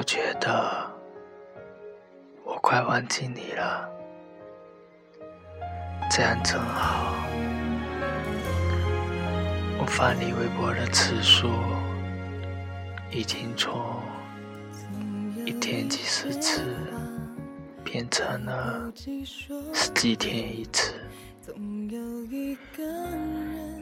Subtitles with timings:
[0.00, 0.90] 我觉得
[2.42, 3.86] 我快忘记你了，
[6.10, 7.14] 这样正好。
[9.78, 11.50] 我发你微博的次数
[13.10, 13.78] 已经从
[15.44, 16.62] 一天几十次
[17.84, 18.90] 变成了
[19.74, 20.94] 十几天一次。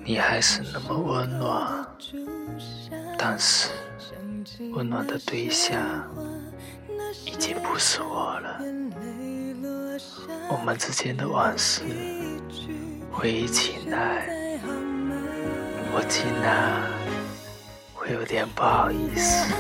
[0.05, 1.87] 你还是那么温暖，
[3.21, 3.71] 但是
[4.73, 5.77] 温暖的对象
[7.27, 8.61] 已经不是我了。
[10.49, 11.83] 我们之间的往事
[13.11, 14.29] 回忆起来，
[15.93, 16.81] 我竟然
[17.93, 19.53] 会有点不好意思。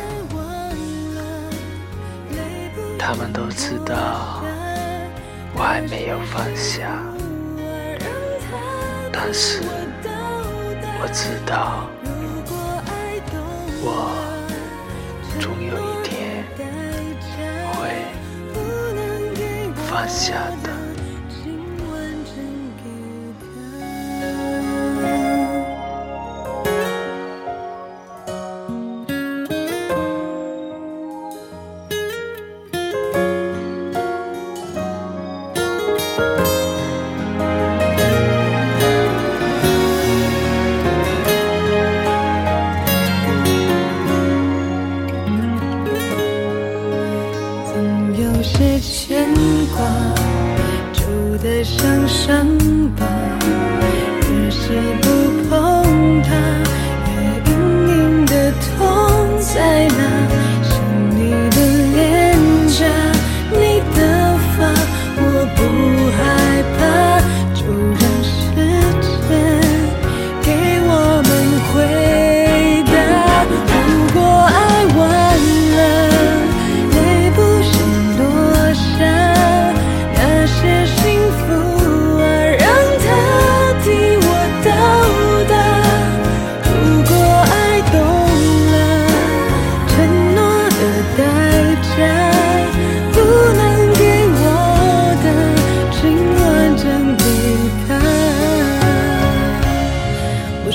[2.96, 4.40] 他们都知道
[5.56, 7.02] 我还没有放下，
[9.12, 9.60] 但是。
[11.00, 11.86] 我知道，
[13.90, 13.94] 我
[15.40, 16.44] 终有一天
[17.72, 17.88] 会
[19.88, 20.77] 放下的。
[48.20, 49.32] 有些牵
[49.76, 49.86] 挂，
[50.92, 51.06] 揪
[51.40, 52.48] 得像伤
[52.96, 53.06] 疤，
[54.28, 55.17] 越是不。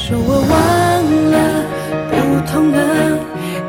[0.06, 0.52] 说我忘
[1.31, 1.64] 了，
[2.12, 2.14] 不
[2.52, 2.78] 痛了，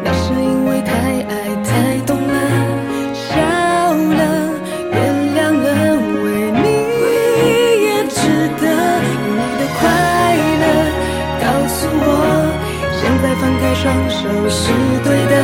[0.03, 0.91] 那是因为太
[1.31, 1.71] 爱太
[2.05, 2.35] 懂了，
[3.15, 4.51] 笑了，
[4.91, 4.99] 原
[5.31, 6.67] 谅了，为你
[7.87, 8.19] 也值
[8.59, 8.67] 得。
[9.31, 9.87] 你的快
[10.59, 10.67] 乐，
[11.39, 12.03] 告诉我，
[12.99, 14.75] 现在放开双手是
[15.07, 15.39] 对的，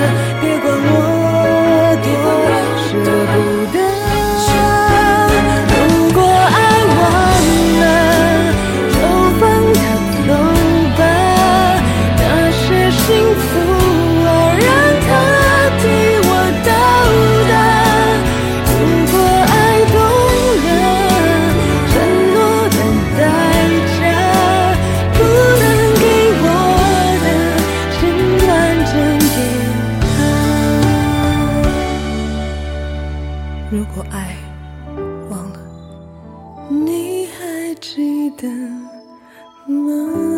[33.71, 34.37] 如果爱
[35.31, 35.61] 忘了
[36.69, 38.49] 你还记得
[39.69, 40.30] 吗？